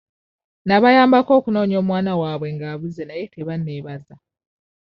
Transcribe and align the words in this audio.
Nabayambako 0.67 1.31
okunoonya 1.39 1.77
omwana 1.81 2.11
waabwe 2.19 2.47
ng'abuze 2.55 3.03
naye 3.05 3.23
tebanneebaza. 3.33 4.15